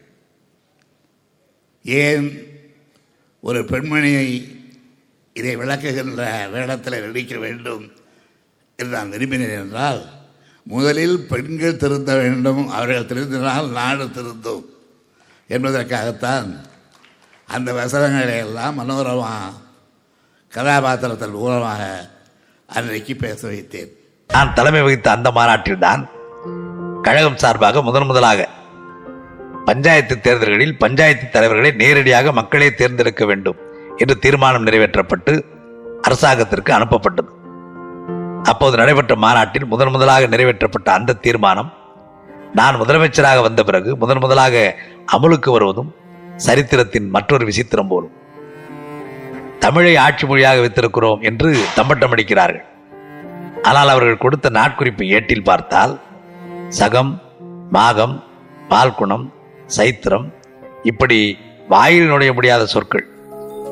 ஏன் 1.85 2.28
ஒரு 3.40 3.61
பெண்மணியை 3.62 4.28
இதை 5.32 5.56
விளக்குகின்ற 5.56 6.23
வேடத்தில் 6.50 7.04
நடிக்க 7.04 7.38
வேண்டும் 7.38 7.85
என்று 8.78 8.92
நான் 8.97 9.12
விரும்பினேன் 9.12 9.61
என்றால் 9.61 10.19
முதலில் 10.67 11.26
பெண்கள் 11.26 11.76
திருந்த 11.76 12.17
வேண்டும் 12.17 12.69
அவர்கள் 12.69 13.07
திருந்தினால் 13.07 13.69
நாடு 13.69 14.11
திருந்தும் 14.11 14.64
என்பதற்காகத்தான் 15.49 16.64
அந்த 17.49 17.73
வசனங்களை 17.73 18.38
எல்லாம் 18.38 18.79
மனோரமா 18.79 19.33
கதாபாத்திரத்தின் 20.49 21.31
மூலமாக 21.31 22.09
அன்றைக்கு 22.69 23.17
பேச 23.17 23.49
வைத்தேன். 23.49 23.90
நான் 24.29 24.52
தலைமை 24.55 24.83
வகித்த 24.83 25.11
அந்த 25.11 25.31
மாநாட்டில் 25.31 25.79
தான் 25.79 26.09
கழகம் 27.02 27.37
சார்பாக 27.37 27.83
முதன் 27.83 28.07
முதலாக 28.07 28.49
பஞ்சாயத்து 29.64 30.21
தேர்தல்களில் 30.21 30.76
பஞ்சாயத்து 30.76 31.31
தலைவர்களை 31.31 31.71
நேரடியாக 31.73 32.33
மக்களே 32.33 32.75
தேர்ந்தெடுக்க 32.75 33.25
வேண்டும் 33.25 33.59
என்று 33.97 34.19
தீர்மானம் 34.19 34.67
நிறைவேற்றப்பட்டு 34.67 35.45
அரசாங்கத்திற்கு 36.02 36.73
அனுப்பப்பட்டது. 36.73 37.31
அப்போது 38.42 38.76
நடைபெற்ற 38.76 39.16
மாநாட்டில் 39.16 39.66
முதன் 39.66 39.90
முதலாக 39.90 40.26
நிறைவேற்றப்பட்ட 40.26 40.88
அந்த 40.90 41.18
தீர்மானம் 41.25 41.70
நான் 42.54 42.78
முதலமைச்சராக 42.80 43.42
வந்த 43.42 43.62
பிறகு 43.62 43.97
முதன் 43.97 44.18
முதலாக 44.18 44.76
அமலுக்கு 45.16 45.50
வருவதும் 45.50 45.94
சரித்திரத்தின் 46.37 47.09
மற்றொரு 47.11 47.44
விசித்திரம் 47.44 47.88
போலும். 47.88 48.14
தமிழை 49.59 49.97
ஆட்சி 49.97 50.26
மொழியாக 50.26 50.61
வைத்திருக்கிறோம் 50.61 51.20
என்று 51.20 51.49
தம்பட்டம் 51.75 52.11
அடிக்கிறார்கள். 52.11 52.64
ஆனால் 53.62 53.88
அவர்கள் 53.88 54.23
கொடுத்த 54.25 54.50
நாட்குறிப்பு 54.50 55.06
ஏட்டில் 55.06 55.44
பார்த்தால் 55.44 56.00
சகம் 56.68 57.12
மாகம் 57.73 58.16
பால்குணம் 58.68 59.26
சைத்திரம் 59.76 60.26
இப்படி 60.82 61.18
வாயில் 61.68 62.06
நுழைய 62.06 62.32
முடியாத 62.32 62.66
சொற்கள் 62.66 63.06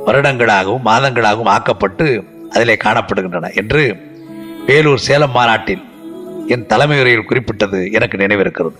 வருடங்களாகவும் 0.07 0.87
மாதங்களாகவும் 0.91 1.53
ஆக்கப்பட்டு 1.57 2.07
அதிலே 2.51 2.77
காணப்படுகின்றன 2.85 3.55
என்று 3.55 3.83
வேலூர் 4.69 4.99
சேலம் 4.99 5.31
மாநாட்டில் 5.31 5.85
என் 6.49 6.67
தலைமையுரையில் 6.67 7.25
குறிப்பிட்டது 7.25 7.91
எனக்கு 7.93 8.17
நினைவிருக்கிறது. 8.19 8.77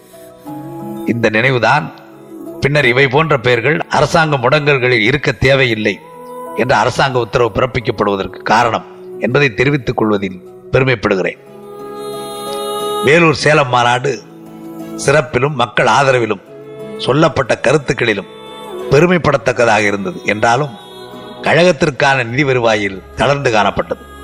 இந்த 1.07 1.29
நினைவுதான் 1.29 1.93
பின்னர் 2.61 2.85
இவை 2.85 3.09
போன்ற 3.09 3.39
பெயர்கள் 3.39 3.79
அரசாங்க 3.89 4.37
முடங்கல்களில் 4.37 5.05
இருக்க 5.11 5.33
தேவையில்லை 5.33 5.99
என்ற 6.57 6.77
அரசாங்க 6.77 7.19
உத்தரவு 7.19 7.51
பிறப்பிக்கப்படுவதற்கு 7.55 8.43
காரணம் 8.43 8.85
என்பதை 9.21 9.55
தெரிவித்துக் 9.55 9.97
கொள்வதில் 9.97 10.43
பெருமைப்படுகிறேன். 10.73 11.41
வேலூர் 13.05 13.35
சேலம் 13.35 13.69
மாநாடு 13.69 14.23
சிறப்பிலும் 15.07 15.55
மக்கள் 15.55 15.87
ஆதரவிலும் 15.87 16.45
சொல்லப்பட்ட 16.99 17.59
கருத்துக்களிலும் 17.59 18.31
பெருமைப்படத்தக்கதாக 18.91 19.87
இருந்தது. 19.87 20.21
என்றாலும் 20.25 20.77
கழகத்திற்கான 21.43 22.27
நிதி 22.27 22.45
வருவாயில் 22.45 23.03
தளர்ந்து 23.17 23.53
காணப்பட்டது. 23.53 24.17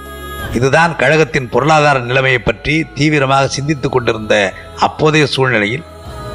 இதுதான் 0.52 0.96
கழகத்தின் 0.96 1.48
பொருளாதார 1.48 1.98
நிலைமையை 1.98 2.38
பற்றி 2.38 2.86
தீவிரமாக 2.94 3.46
சிந்தித்துக் 3.46 3.92
கொண்டிருந்த 3.92 4.52
அப்போதைய 4.80 5.26
சூழ்நிலையில் 5.26 5.84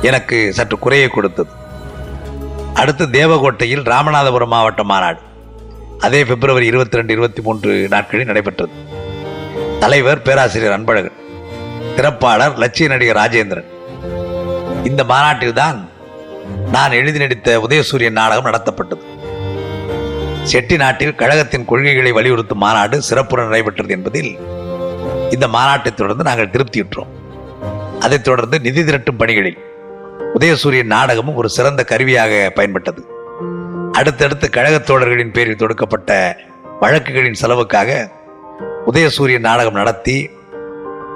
எனக்கு 0.02 0.54
சற்று 0.54 0.80
குறையை 0.80 1.08
கொடுத்தது. 1.08 1.50
அடுத்து 2.74 3.06
தேவகோட்டையில் 3.08 3.84
ராமநாதபுரம் 3.84 4.48
மாவட்ட 4.48 4.84
மாநாடு. 4.84 5.20
அதே 6.00 6.26
பிப்ரவரி 6.26 6.66
இருபத்தி 6.66 6.96
ரெண்டு 6.96 7.14
இருபத்தி 7.14 7.42
மூன்று 7.42 7.88
நாட்களில் 7.90 8.26
நடைபெற்றது. 8.26 8.72
தலைவர் 9.80 10.22
பேராசிரியர் 10.22 10.82
அன்பழகன் 10.82 11.18
திறப்பாளர் 11.96 12.56
லட்சிய 12.56 12.90
நடிகர் 12.90 13.18
ராஜேந்திரன். 13.18 13.66
இந்த 14.84 15.04
மாநாட்டில்தான் 15.04 15.88
நான் 16.72 16.92
எழுதி 16.92 17.20
நடித்த 17.20 17.60
உதயசூரியன் 17.60 18.12
நாடகம் 18.12 18.46
நடத்தப்பட்டது. 18.46 19.09
செட்டி 20.44 20.78
நாட்டில் 20.78 21.16
கழகத்தின் 21.16 21.66
கொள்கைகளை 21.66 22.12
வலியுறுத்தும் 22.12 22.58
மாநாடு 22.58 23.02
சிறப்புடன் 23.02 23.46
நடைபெற்றது 23.46 23.90
என்பதில் 23.90 24.38
இந்த 25.30 25.48
மாநாட்டை 25.48 25.94
தொடர்ந்து 25.94 26.24
நாங்கள் 26.24 26.48
திருப்தியுற்றோம். 26.48 27.08
அதைத் 28.00 28.24
தொடர்ந்து 28.24 28.60
நிதி 28.60 28.84
திரட்டும் 28.84 29.18
பணிகளில் 29.18 29.58
உதயசூரியன் 30.40 30.86
நாடகமும் 30.86 31.36
ஒரு 31.36 31.50
சிறந்த 31.50 31.84
கருவியாக 31.84 32.52
பயன்பட்டது. 32.56 33.00
அடுத்தடுத்து 33.92 34.50
கழகத் 34.50 34.86
தோழர்களின் 34.86 35.32
பேரில் 35.32 35.56
தொடுக்கப்பட்ட 35.56 36.36
வழக்குகளின் 36.80 37.34
செலவுக்காக 37.34 38.12
உதயசூரியன் 38.94 39.40
நாடகம் 39.40 39.74
நடத்தி 39.74 40.30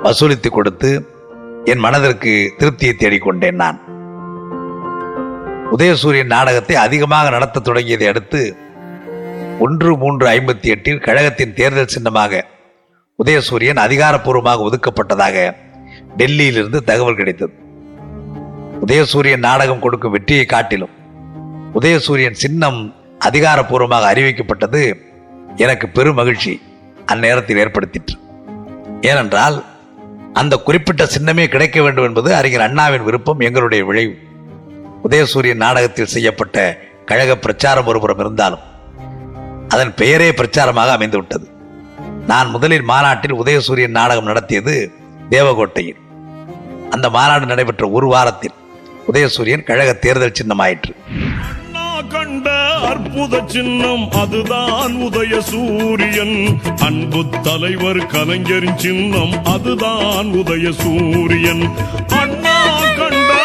வசூலித்து 0.03 0.49
கொடுத்து 0.49 1.07
என் 1.63 1.79
மனதிற்கு 1.79 2.53
திருப்தியை 2.59 2.91
தேடிக்கொண்டேன் 2.97 3.51
நான். 3.51 3.81
உதயசூரியன் 5.77 6.25
நாடகத்தை 6.25 6.75
அதிகமாக 6.75 7.29
நடத்த 7.29 7.61
தொடங்கியதை 7.63 8.07
அடுத்து 8.07 8.57
ஒன்று 9.59 9.97
மூன்று 9.97 10.27
ஐம்பத்தி 10.27 10.61
எட்டில் 10.61 10.99
கழகத்தின் 10.99 11.53
தேர்தல் 11.53 11.87
சின்னமாக 11.87 12.45
உதயசூரியன் 13.23 13.79
அதிகாரப்பூர்வமாக 13.79 14.69
ஒதுக்கப்பட்டதாக 14.69 15.55
டெல்லியிலிருந்து 16.17 16.77
தகவல் 16.77 17.15
கிடைத்தது. 17.15 17.53
உதயசூரியன் 18.87 19.37
நாடகம் 19.37 19.79
கொடுக்கும் 19.79 20.11
வெற்றியை 20.11 20.45
காட்டிலும் 20.45 20.89
உதயசூரியன் 21.73 22.31
சின்னம் 22.31 22.95
அதிகாரப்பூர்வமாக 23.19 24.11
அறிவிக்கப்பட்டது 24.13 24.95
எனக்கு 25.55 25.89
பெரும் 25.89 26.15
மகிழ்ச்சி 26.15 26.61
அந்நேரத்தில் 27.05 27.57
ஏற்படுத்திற்று. 27.57 28.17
ஏனென்றால் 29.01 29.63
அந்த 30.33 30.57
குறிப்பிட்ட 30.57 31.07
சின்னமே 31.17 31.47
கிடைக்க 31.47 31.81
வேண்டும் 31.81 32.03
என்பது 32.03 32.35
அறிஞர் 32.35 32.61
அண்ணாவின் 32.61 33.03
விருப்பம் 33.03 33.39
எங்களுடைய 33.39 33.85
விளைவு. 33.85 34.17
உதயசூரியன் 35.09 35.63
நாடகத்தில் 35.65 36.05
செய்யப்பட்ட 36.05 36.77
கழக 37.05 37.37
பிரச்சாரம் 37.37 37.85
ஒருபுறம் 37.85 38.19
இருந்தாலும் 38.19 38.71
அதன் 39.73 39.93
பெயரே 39.95 40.29
பிரச்சாரமாக 40.31 40.95
அமைந்துவிட்டது 40.97 41.47
நான் 42.27 42.49
முதலில் 42.49 42.89
மாநாட்டில் 42.91 43.39
உதயசூரியன் 43.41 43.97
நாடகம் 43.99 44.29
நடத்தியது 44.31 44.75
தேவகோட்டையில். 45.29 45.99
அந்த 46.89 47.09
மாநாடு 47.09 47.45
நடைபெற்ற 47.45 47.89
ஒரு 47.89 48.07
வாரத்தில் 48.07 48.57
உதயசூரியன் 49.11 49.67
கழக 49.69 49.93
தேர்தல் 49.93 50.37
சின்னமாயிற்று. 50.39 50.93
கண்ட 52.13 52.49
அற்புத 52.87 53.35
சின்னம் 53.47 54.03
அதுதான் 54.21 54.93
உதய 55.05 55.39
சூரியன் 55.49 56.35
அன்பு 56.87 57.21
தலைவர் 57.41 58.01
கலைஞரின் 58.05 58.77
சின்னம் 58.77 59.33
அதுதான் 59.53 60.29
உதய 60.41 60.71
சூரியன் 60.81 61.63
அண்ணா 62.21 62.57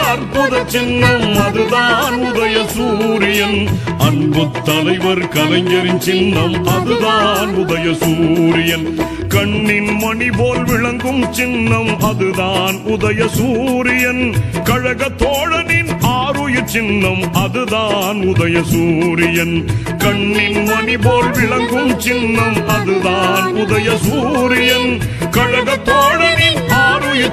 அற்புத 0.09 0.63
சின்னம் 0.67 1.37
அதுதான் 1.47 2.23
உதய 2.23 2.67
சூரியன். 2.67 3.69
அன்பு 3.99 4.47
தலைவர் 4.65 5.29
கலைஞரின் 5.29 6.01
சின்னம் 6.01 6.67
அதுதான் 6.67 7.49
உதய 7.57 7.87
சூரியன். 7.95 8.99
கண்ணின் 9.29 9.97
மணி 9.97 10.25
போல் 10.37 10.65
விளங்கும் 10.65 11.33
சின்னம் 11.33 12.01
அதுதான் 12.01 12.77
உதய 12.87 13.27
சூரியன். 13.27 14.35
கழக 14.65 15.09
தோழனின் 15.17 15.91
ஆறுயிர் 16.03 16.65
சின்னம் 16.65 17.35
அதுதான் 17.35 18.17
உதய 18.17 18.63
சூரியன். 18.63 19.65
கண்ணின் 19.99 20.63
மணி 20.63 20.97
போல் 20.97 21.31
விளங்கும் 21.31 22.01
சின்னம் 22.01 22.69
அதுதான் 22.69 23.55
உதய 23.55 23.89
சூரியன். 23.97 24.99
கழக 25.31 25.77
தோழ 25.77 26.08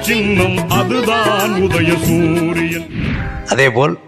சின்னம் 0.06 0.56
அதுதான் 0.68 1.52
உதய 1.64 1.90
சூரியன். 2.06 2.84
அதேபோல் 3.52 3.98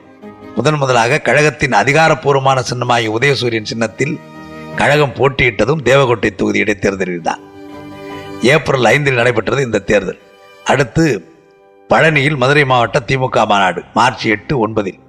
முதன் 0.56 0.76
முதலாக 0.76 1.18
கழகத்தின் 1.18 1.72
அதிகாரப்பூர்வமான 1.72 2.62
சின்னமாகிய 2.70 3.08
உதயசூரியன் 3.16 3.70
சின்னத்தில் 3.70 4.20
கழகம் 4.76 5.14
போட்டியிட்டதும் 5.18 5.82
தேவகோட்டை 5.88 6.34
தொகுதி 6.34 6.58
இடைத்தேர்தலில் 6.58 7.20
தான். 7.20 7.40
ஏப்ரல் 8.42 8.84
ஐந்தில் 8.84 9.14
நடைபெற்றது 9.14 9.62
இந்த 9.62 9.78
தேர்தல். 9.78 10.20
அடுத்து 10.64 11.06
பழனியில் 11.90 12.36
மதுரை 12.36 12.64
மாவட்ட 12.64 13.02
திமுக 13.06 13.46
மாநாடு 13.46 13.82
மார்ச் 13.94 14.26
எட்டு 14.26 14.68
ஒன்பதில். 14.68 15.00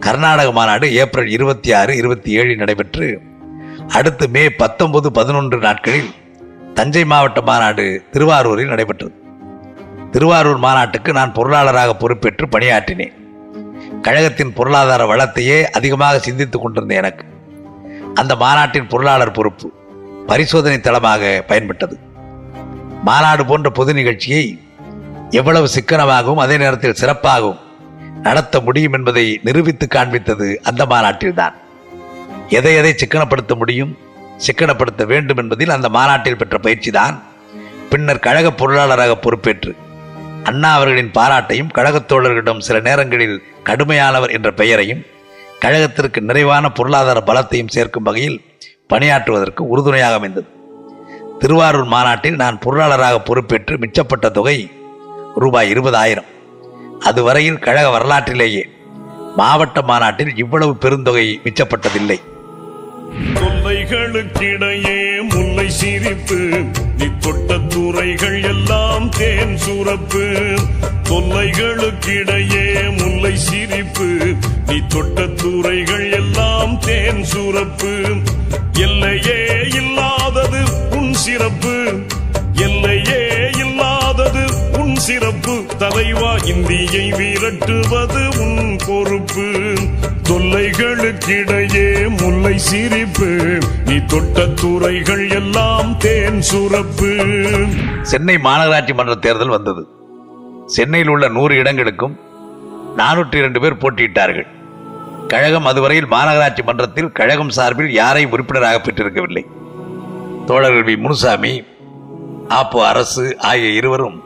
கர்நாடக 0.00 0.52
மாநாடு 0.52 0.94
ஏப்ரல் 0.94 1.28
இருபத்தி 1.28 1.72
ஆறு 1.72 1.96
இருபத்தி 1.96 2.38
ஏழில் 2.38 2.56
நடைபெற்று 2.56 3.20
அடுத்து 3.88 4.28
மே 4.28 4.50
பத்தொன்பது 4.50 5.12
பதினொன்று 5.12 5.58
நாட்களில் 5.58 6.10
தஞ்சை 6.74 7.04
மாவட்ட 7.04 7.40
மாநாடு 7.40 8.02
திருவாரூரில் 8.12 8.74
நடைபெற்றது. 8.74 9.14
திருவாரூர் 10.12 10.58
மாநாட்டுக்கு 10.58 11.12
நான் 11.12 11.32
பொருளாளராக 11.32 11.94
பொறுப்பேற்று 12.02 12.46
பணியாற்றினேன். 12.46 13.14
கழகத்தின் 14.02 14.52
பொருளாதார 14.52 15.02
வளத்தையே 15.06 15.64
அதிகமாக 15.70 16.18
சிந்தித்துக் 16.18 16.62
கொண்டிருந்த 16.62 16.94
எனக்கு 16.94 17.24
அந்த 18.14 18.36
மாநாட்டின் 18.36 18.86
பொருளாளர் 18.86 19.36
பொறுப்பு 19.38 19.72
பரிசோதனை 20.26 20.80
தளமாக 20.80 21.44
பயன்பட்டது. 21.48 21.96
மாநாடு 23.04 23.46
போன்ற 23.46 23.70
பொது 23.70 23.92
நிகழ்ச்சியை 23.94 24.58
எவ்வளவு 25.30 25.68
சிக்கனமாகவும் 25.74 26.42
அதே 26.44 26.56
நேரத்தில் 26.56 26.98
சிறப்பாகவும் 27.02 27.62
நடத்த 28.22 28.60
முடியும் 28.60 28.92
என்பதை 28.92 29.40
நிரூபித்து 29.42 29.86
காண்பித்தது 29.94 30.54
அந்த 30.62 30.86
மாநாட்டில்தான். 30.86 31.54
எதை 32.48 32.74
எதை 32.74 32.92
சிக்கனப்படுத்த 32.92 33.54
முடியும் 33.56 33.98
சிக்கனப்படுத்த 34.46 35.04
வேண்டும் 35.06 35.36
என்பதில் 35.36 35.70
அந்த 35.70 35.88
மாநாட்டில் 35.88 36.36
பெற்ற 36.36 36.58
பயிற்சிதான் 36.58 37.22
பின்னர் 37.90 38.18
கழக 38.18 38.48
பொருளாளராக 38.50 39.12
பொறுப்பேற்று 39.26 39.72
அண்ணா 40.46 40.74
அவர்களின் 40.74 41.10
பாராட்டையும் 41.10 41.70
கழகத் 41.70 42.12
தோழர்களிடம் 42.12 42.58
சில 42.58 42.80
நேரங்களில் 42.80 43.42
கடுமையானவர் 43.64 44.32
என்ற 44.32 44.52
பெயரையும் 44.52 45.02
கழகத்திற்கு 45.60 46.20
நிறைவான 46.20 46.70
பொருளாதார 46.70 47.22
பலத்தையும் 47.26 47.68
சேர்க்கும் 47.68 48.02
வகையில் 48.02 48.40
பணியாற்றுவதற்கு 48.92 49.60
உறுதுணையாக 49.60 50.14
அமைந்தது. 50.14 50.46
திருவாரூர் 51.38 51.84
மாநாட்டில் 51.84 52.36
நான் 52.36 52.58
பொருளாளராக 52.58 53.18
பொறுப்பேற்று 53.18 53.76
மிச்சப்பட்ட 53.76 54.30
தொகை 54.30 54.70
ரூபாய் 55.34 55.72
இருபதாயிரம். 55.72 56.26
அதுவரையில் 57.00 57.58
கழக 57.58 57.90
வரலாற்றிலேயே 57.90 58.68
மாவட்ட 59.36 59.82
மாநாட்டில் 59.82 60.36
இவ்வளவு 60.36 60.76
பெருந்தொகை 60.80 61.40
மிச்சப்பட்டதில்லை. 61.44 62.20
தொல்லைகளுக்கிடையே 63.34 65.28
முல்லை 65.28 65.70
சிரிப்பு 65.70 66.50
நீ 66.98 67.04
தொட்ட 67.20 67.58
துறைகள் 67.58 68.42
எல்லாம் 68.42 69.08
தேன் 69.08 69.56
சுரப்பு. 69.56 70.54
தொல்லைகளுக்கிடையே 71.08 72.96
முல்லை 72.98 73.36
சிரிப்பு. 73.36 74.34
நீ 74.66 74.78
தொட்ட 74.88 75.26
துறைகள் 75.26 76.12
எல்லாம் 76.12 76.78
தேன் 76.78 77.24
சுரப்பு. 77.24 78.02
எல்லையே 78.72 79.46
இல்லாதது 79.74 80.62
உன் 80.90 81.14
சிறப்பு. 81.14 82.04
எல்லையே 82.52 83.50
இல்லாதது 83.58 84.44
உன் 84.96 85.02
சிறப்பு. 85.02 85.64
தலைவா 85.78 86.34
இந்தியை 86.34 87.12
விரட்டுவது 87.12 88.38
உன் 88.38 88.78
பொறுப்பு. 88.86 89.74
தொல்லைகளுக்கிடையே 90.22 92.20
முல்லை 92.20 92.58
சிரிப்பு. 92.58 93.58
நீ 93.84 93.98
தொட்ட 94.06 94.46
துறைகள் 94.46 95.30
எல்லாம் 95.30 95.96
தேன் 95.98 96.42
சுரப்பு. 96.42 97.16
சென்னை 98.02 98.34
மாநகராட்சி 98.34 98.94
மன்ற 98.94 99.14
தேர்தல் 99.14 99.48
வந்தது. 99.48 99.86
சென்னையில் 100.66 101.08
உள்ள 101.08 101.28
நூறு 101.28 101.56
இடங்களுக்கும் 101.56 102.18
நானூற்றி 102.96 103.34
இரண்டு 103.34 103.60
பேர் 103.60 103.76
போட்டியிட்டார்கள். 103.76 104.46
கழகம் 105.28 105.64
அதுவரையில் 105.64 106.10
மாநகராட்சி 106.10 106.64
மன்றத்தில் 106.64 107.12
கழகம் 107.12 107.50
சார்பில் 107.50 107.92
யாரையும் 107.92 108.30
உறுப்பினராக 108.30 108.80
பெற்றிருக்கவில்லை. 108.82 109.46
தோழர்கள் 110.46 110.84
வி. 110.84 110.98
முனுசாமி 110.98 111.62
ஆப்போ 112.48 112.84
அரசு 112.84 113.36
ஆகிய 113.38 113.68
இருவரும் 113.68 114.24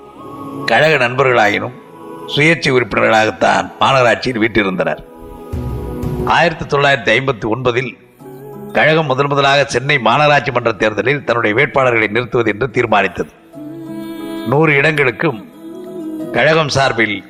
கழக 0.71 1.09
நண்பர்களாயினும் 1.09 1.77
சுயேட்சை 2.27 2.71
உறுப்பினர்களாகத்தான் 2.73 3.71
மாநகராட்சியில் 3.81 4.41
வீட்டிருந்தனர் 4.41 5.01
ஆயிரத்தி 6.27 6.65
தொள்ளாயிரத்தி 6.65 7.13
ஐம்பத்தி 7.17 7.47
ஒன்பதில் 7.55 7.97
கழகம் 8.73 9.07
முதன் 9.07 9.27
முதலாக 9.27 9.65
சென்னை 9.65 9.97
மாநகராட்சி 9.97 10.53
மன்ற 10.53 10.73
தேர்தலில் 10.73 11.25
தன்னுடைய 11.25 11.57
வேட்பாளர்களை 11.57 12.09
நிறுத்துவது 12.11 12.51
என்று 12.51 12.71
தீர்மானித்தது. 12.71 13.31
நூறு 14.49 14.77
இடங்களுக்கும் 14.77 15.53
கழகம் 16.33 16.69
சார்பில் 16.69 17.25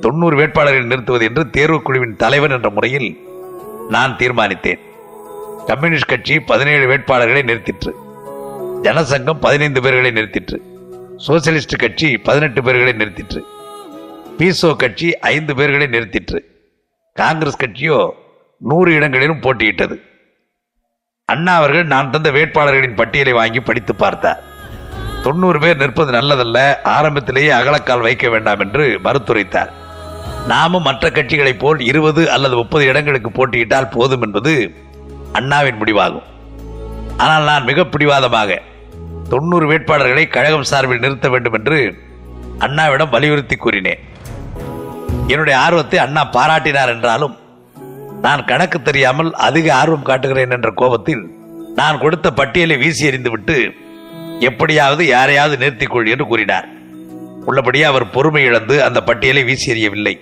தொண்ணூறு 0.00 0.36
வேட்பாளர்களை 0.36 0.84
நிறுத்துவது 0.84 1.24
என்று 1.24 1.50
தேர்வுக் 1.50 1.84
குழுவின் 1.84 2.16
தலைவர் 2.16 2.50
என்ற 2.50 2.70
முறையில் 2.70 3.18
நான் 3.88 4.16
தீர்மானித்தேன். 4.16 4.80
கம்யூனிஸ்ட் 5.66 6.08
கட்சி 6.08 6.40
பதினேழு 6.40 6.86
வேட்பாளர்களை 6.86 7.44
நிறுத்திற்று. 7.44 7.94
ஜனசங்கம் 8.82 9.40
பதினைந்து 9.40 9.80
பேர்களை 9.80 10.12
நிறுத்திற்று. 10.12 10.75
சோசியலிஸ்ட் 11.24 11.78
கட்சி 11.78 12.18
பதினெட்டு 12.18 12.62
பேர்களை 12.62 12.92
நிறுத்திற்று. 12.94 13.40
பிசோ 14.38 14.76
கட்சி 14.76 15.18
ஐந்து 15.18 15.54
பேர்களை 15.54 15.86
நிறுத்திற்று. 15.88 16.38
காங்கிரஸ் 17.12 17.62
கட்சியோ 17.62 18.10
நூறு 18.58 18.92
இடங்களிலும் 18.92 19.40
போட்டியிட்டது. 19.40 19.96
அண்ணா 21.24 21.56
அவர்கள் 21.56 21.86
நான் 21.86 22.10
தந்த 22.10 22.30
வேட்பாளர்களின் 22.30 22.94
பட்டியலை 22.94 23.32
வாங்கி 23.32 23.60
படித்து 23.60 23.94
பார்த்தார். 23.94 24.42
தொண்ணூறு 25.22 25.60
பேர் 25.60 25.76
நிற்பது 25.76 26.12
நல்லதல்ல 26.12 26.82
ஆரம்பத்திலேயே 26.82 27.50
அகலக்கால் 27.50 28.00
வைக்க 28.00 28.28
வேண்டாம் 28.28 28.60
என்று 28.60 29.00
மறுத்துரைத்தார். 29.04 29.72
நாமும் 30.46 30.82
மற்ற 30.82 31.10
கட்சிகளைப் 31.10 31.58
போல் 31.58 31.80
இருபது 31.80 32.30
அல்லது 32.30 32.56
முப்பது 32.56 32.86
இடங்களுக்கு 32.86 33.30
போட்டியிட்டால் 33.30 33.90
போதும் 33.90 34.22
என்பது 34.22 34.74
அண்ணாவின் 35.32 35.82
முடிவாகும். 35.82 36.26
ஆனால் 37.16 37.42
நான் 37.42 37.64
மிக 37.64 37.84
பிடிவாதமாக 37.84 38.62
தொண்ணூறு 39.28 39.70
வேட்பாளர்களை 39.70 40.28
கழகம் 40.28 40.62
சார்பில் 40.62 40.98
நிறுத்த 40.98 41.28
வேண்டும் 41.28 41.52
என்று 41.52 41.98
அண்ணாவிடம் 42.58 43.10
வலியுறுத்தி 43.10 43.56
கூறினேன். 43.56 43.98
என்னுடைய 45.26 45.58
ஆர்வத்தை 45.58 45.98
அண்ணா 45.98 46.28
பாராட்டினார் 46.32 46.88
என்றாலும் 46.88 47.36
நான் 48.22 48.44
கணக்கு 48.44 48.82
தெரியாமல் 48.82 49.32
அதிக 49.32 49.74
ஆர்வம் 49.74 50.02
காட்டுகிறேன் 50.02 50.50
என்ற 50.50 50.72
கோபத்தில் 50.74 51.34
நான் 51.74 51.98
கொடுத்த 51.98 52.32
பட்டியலை 52.32 52.76
வீசி 52.76 53.08
எறிந்துவிட்டு 53.08 53.70
எப்படியாவது 54.40 55.06
யாரையாவது 55.06 55.66
நிறுத்திக்கொள் 55.66 56.10
என்று 56.10 56.26
கூறினார். 56.26 56.68
உள்ளபடியே 57.44 57.84
அவர் 57.84 58.10
பொறுமை 58.10 58.44
இழந்து 58.44 58.84
அந்த 58.84 59.02
பட்டியலை 59.02 59.44
வீசி 59.44 59.72
எறியவில்லை. 59.72 60.20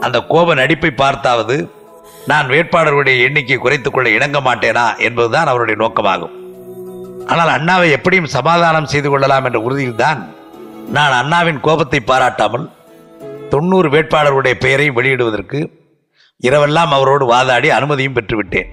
அந்த 0.00 0.20
கோப 0.20 0.54
நடிப்பை 0.54 0.90
பார்த்தாவது 0.90 1.70
நான் 2.26 2.48
வேட்பாளர்களுடைய 2.48 3.22
எண்ணிக்கை 3.22 3.56
குறைத்துக் 3.56 3.92
கொள்ள 3.92 4.08
இணங்க 4.08 4.40
மாட்டேனா 4.40 4.98
என்பதுதான் 4.98 5.46
அவருடைய 5.46 5.80
நோக்கமாகும். 5.80 6.43
ஆனால் 7.26 7.52
அண்ணாவை 7.56 7.90
எப்படியும் 7.90 8.32
சமாதானம் 8.36 8.90
செய்து 8.92 9.10
கொள்ளலாம் 9.10 9.44
என்ற 9.44 9.58
உறுதியில்தான் 9.58 10.20
நான் 10.96 11.18
அண்ணாவின் 11.20 11.60
கோபத்தை 11.60 12.00
பாராட்டாமல் 12.00 12.66
தொண்ணூறு 13.52 13.88
வேட்பாளருடைய 13.88 14.54
பெயரை 14.54 14.90
வெளியிடுவதற்கு 14.90 15.60
இரவெல்லாம் 16.42 16.92
அவரோடு 16.96 17.24
வாதாடி 17.26 17.68
அனுமதியும் 17.70 18.16
பெற்றுவிட்டேன். 18.16 18.70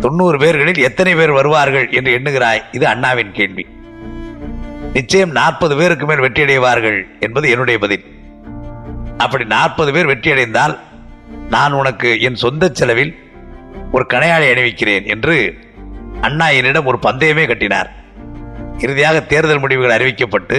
தொண்ணூறு 0.00 0.36
பேர்களில் 0.38 0.84
எத்தனை 0.88 1.14
பேர் 1.14 1.30
வருவார்கள் 1.30 1.88
என்று 1.90 2.10
எண்ணுகிறாய் 2.18 2.62
இது 2.72 2.86
அண்ணாவின் 2.86 3.32
கேள்வி. 3.32 3.64
நிச்சயம் 4.92 5.30
நாற்பது 5.30 5.76
பேருக்கு 5.76 6.06
மேல் 6.06 6.22
வெற்றியடைவார்கள் 6.26 6.98
என்பது 7.20 7.50
என்னுடைய 7.50 7.78
பதில். 7.78 8.04
அப்படி 9.16 9.44
நாற்பது 9.44 9.92
பேர் 9.92 10.10
வெற்றியடைந்தால் 10.10 10.78
நான் 11.48 11.72
உனக்கு 11.72 12.20
என் 12.20 12.34
சொந்த 12.34 12.70
செலவில் 12.72 13.12
ஒரு 13.92 14.06
கணையாளை 14.08 14.48
அணிவிக்கிறேன் 14.52 15.06
என்று 15.06 15.36
அண்ணா 16.26 16.46
என்னிடம் 16.58 16.88
ஒரு 16.90 16.98
பந்தயமே 17.06 17.44
கட்டினார். 17.50 17.90
இறுதியாக 18.84 19.16
தேர்தல் 19.30 19.62
முடிவுகள் 19.62 19.94
அறிவிக்கப்பட்டு 19.96 20.58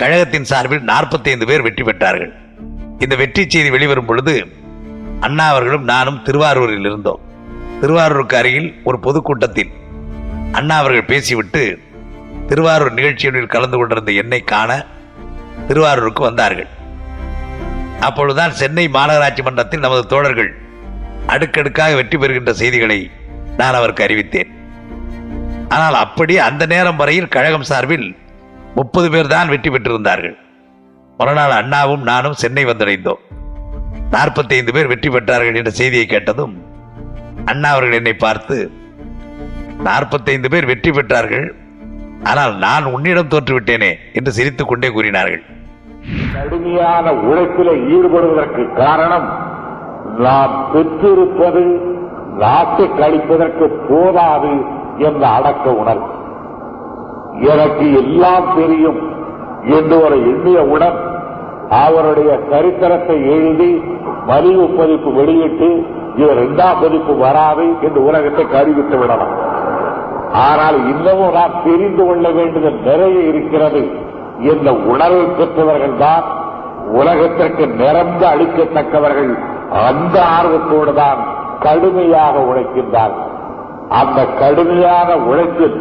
கழகத்தின் 0.00 0.48
சார்பில் 0.50 0.84
45 0.90 1.46
பேர் 1.50 1.64
வெற்றி 1.66 1.82
பெற்றார்கள். 1.88 2.32
இந்த 3.04 3.14
வெற்றி 3.22 3.42
செய்தி 3.52 3.70
வெளிவரும் 3.74 4.08
பொழுது 4.10 4.34
அண்ணா 5.26 5.44
அவர்களும் 5.52 5.86
நானும் 5.92 6.20
திருவாரூரில் 6.26 6.88
இருந்தோம். 6.90 7.22
திருவாரூருக்கு 7.82 8.36
அருகில் 8.40 8.68
ஒரு 8.88 8.98
பொதுக்கூட்டத்தில் 9.06 9.72
அண்ணா 10.58 10.76
அவர்கள் 10.82 11.10
பேசிவிட்டு 11.12 11.62
திருவாரூர் 12.50 12.96
நிகழ்ச்சியில் 12.98 13.52
கலந்து 13.54 13.76
கொண்டிருந்த 13.78 14.12
என்னை 14.22 14.40
காண 14.52 14.70
திருவாரூருக்கு 15.68 16.22
வந்தார்கள். 16.28 16.70
அப்பொழுதுதான் 18.08 18.54
சென்னை 18.60 18.84
மாநகராட்சி 18.96 19.42
மன்றத்தில் 19.46 19.84
நமது 19.86 20.04
தோழர்கள் 20.12 20.52
அடுக்கடுக்காக 21.32 21.92
வெற்றி 22.00 22.16
பெறுகின்ற 22.18 22.52
செய்திகளை 22.60 23.00
நான் 23.60 23.78
அவருக்கு 23.78 24.04
அறிவித்தேன். 24.06 24.50
ஆனால் 25.74 25.96
அப்படி 26.04 26.34
அந்த 26.48 26.62
நேரம் 26.72 27.00
வரையில் 27.00 27.32
கழகம் 27.36 27.68
சார்பில் 27.70 28.08
முப்பது 28.78 29.08
பேர் 29.14 29.32
தான் 29.34 29.50
வெற்றி 29.52 29.70
பெற்றிருந்தார்கள். 29.70 30.36
மறுநாள் 31.18 31.54
அண்ணாவும் 31.60 32.04
நானும் 32.10 32.40
சென்னை 32.42 32.64
வந்தடைந்தோம். 32.68 33.22
நாற்பத்தி 34.14 34.54
ஐந்து 34.58 34.72
பேர் 34.76 34.90
வெற்றி 34.92 35.10
பெற்றார்கள் 35.14 35.58
என்ற 35.60 35.70
செய்தியை 35.80 36.06
கேட்டதும் 36.06 36.54
அண்ணா 37.50 37.68
அவர்கள் 37.74 37.98
என்னை 37.98 38.14
பார்த்து 38.24 38.56
நாற்பத்தைந்து 39.86 40.48
பேர் 40.52 40.70
வெற்றி 40.70 40.90
பெற்றார்கள் 40.96 41.46
ஆனால் 42.30 42.52
நான் 42.64 42.84
உன்னிடம் 42.94 43.30
தோற்றுவிட்டேனே 43.32 43.92
என்று 44.18 44.30
சிரித்துக் 44.36 44.70
கொண்டே 44.70 44.88
கூறினார்கள். 44.96 45.42
கடுமையான 46.34 47.06
உழைப்பில் 47.28 47.72
ஈடுபடுவதற்கு 47.94 48.64
காரணம் 48.82 49.28
நாம் 50.24 50.54
பெற்றிருப்பது 50.72 51.62
நாட்டை 52.38 52.86
கழிப்பதற்கு 52.98 53.66
போதாது 53.88 54.52
என்ற 54.98 55.22
அடக்க 55.28 55.70
உணர்வு. 55.70 56.08
எனக்கு 57.50 57.86
எல்லாம் 58.02 58.46
தெரியும் 58.56 59.00
என்று 59.76 59.96
ஒரு 60.04 60.16
எண்ணிய 60.30 60.62
உடன் 60.74 60.98
அவருடைய 61.84 62.30
சரித்திரத்தை 62.50 63.16
எழுதி 63.34 63.82
மலிவு 64.26 64.64
பதிப்பு 64.78 65.12
வெளியிட்டு 65.12 65.70
இது 66.16 66.30
இரண்டாம் 66.32 66.80
பதிப்பு 66.80 67.16
வராது 67.16 67.66
என்று 67.80 68.00
உலகத்தை 68.04 68.44
அறிவித்து 68.60 68.96
விடலாம். 68.98 69.34
ஆனால் 70.48 70.78
இன்னமும் 70.88 71.32
நாம் 71.32 71.60
தெரிந்து 71.64 72.04
கொள்ள 72.06 72.26
வேண்டியது 72.30 72.70
நிறைய 72.84 73.18
இருக்கிறது 73.20 73.82
என்ற 74.52 74.72
உணர்வு 74.72 75.24
பெற்றவர்கள் 75.38 75.96
தான் 75.96 76.24
உலகத்திற்கு 77.00 77.66
நிரம்ப 77.80 78.22
அளிக்கத்தக்கவர்கள் 78.34 79.32
அந்த 79.88 80.16
ஆர்வத்தோடு 80.38 80.92
தான் 80.94 81.20
கடுமையாக 81.62 82.34
உழைக்கின்றார்கள் 82.50 83.30
அந்த 83.88 84.18
கடுமையான 84.40 85.16
உழைப்பில் 85.16 85.78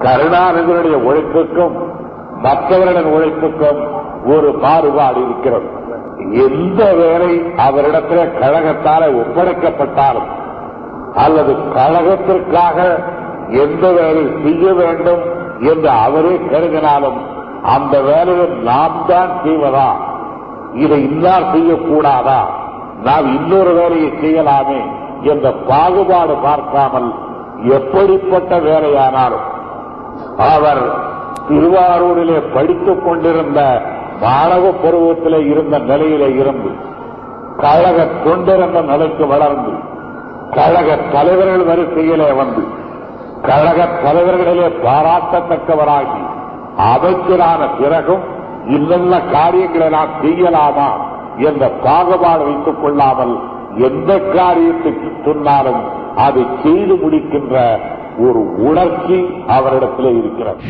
கருணாநிதியுடைய 0.00 0.96
உழைப்புக்கும் 1.08 1.74
மற்றவர்களின் 2.44 3.10
உழைப்புக்கும் 3.16 3.80
ஒரு 4.26 4.48
மாறுபாடு 4.62 5.20
இருக்கிறது. 5.24 5.68
எந்த 6.46 6.80
வேலை 6.94 7.32
அவரிடத்தில் 7.56 8.32
கழகத்தால் 8.40 9.06
ஒப்படைக்கப்பட்டாலும் 9.20 10.30
அல்லது 11.14 11.52
கழகத்திற்காக 11.76 12.78
எந்த 13.64 13.84
வேலை 13.92 14.24
செய்ய 14.44 14.72
வேண்டும் 14.72 15.22
என்று 15.70 15.90
அவரே 16.04 16.34
கருதினாலும் 16.52 17.18
அந்த 17.74 17.94
வேலையை 18.00 18.46
நாம் 18.46 19.04
தான் 19.06 19.32
செய்வதா? 19.44 19.88
இதை 20.74 20.98
இன்னால் 21.10 21.50
செய்யக்கூடாதா? 21.52 22.40
நாம் 23.04 23.26
இன்னொரு 23.36 23.72
வேலையை 23.74 24.10
செய்யலாமே 24.16 24.80
என்ற 25.32 25.46
பாகுபாடு 25.68 26.34
பார்க்காமல் 26.44 27.08
எப்படிப்பட்ட 27.72 28.52
வேலையானாலும் 28.66 29.46
அவர் 30.48 30.82
திருவாரூரிலே 31.48 32.38
படித்துக் 32.54 33.04
கொண்டிருந்த 33.04 33.60
மாணவ 34.22 34.64
பருவத்திலே 34.82 35.40
இருந்த 35.52 35.76
நிலையிலே 35.88 36.28
இருந்து 36.36 36.70
கழக 37.60 37.96
தொண்டிருந்த 38.24 38.80
நிலைக்கு 38.82 39.24
வளர்ந்து 39.26 39.72
கழக 40.52 40.98
தலைவர்கள் 41.12 41.68
வரிசையிலே 41.70 42.30
வந்து 42.32 42.62
கழக 43.42 43.86
தலைவர்களிலே 44.04 44.68
பாராட்டத்தக்கவராகி 44.84 46.20
அமைச்சரான 46.88 47.62
பிறகும் 47.78 48.22
இன்னென்ன 48.68 49.14
காரியங்களை 49.32 49.88
நாம் 49.90 50.12
செய்யலாமா 50.20 50.88
என்ற 51.38 51.68
பாகுபாடு 51.84 52.44
வைத்துக் 52.44 52.80
கொள்ளாமல் 52.82 53.34
எந்த 53.78 54.12
காரியத்துக்கு 54.36 55.08
சொன்னாலும் 55.24 55.82
அதை 56.16 56.46
செய்து 56.62 56.94
முடிக்கின்ற 56.94 57.56
ஒரு 58.18 58.40
உணர்ச்சி 58.68 59.18
அவரிடத்திலே 59.46 60.12
இருக்கிறது. 60.18 60.60